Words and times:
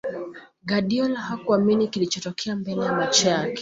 guardiola 0.65 1.19
hakuamini 1.19 1.87
kilichotokea 1.87 2.55
mbele 2.55 2.91
macho 2.91 3.29
yake 3.29 3.59